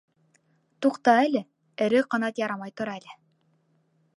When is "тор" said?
2.81-2.93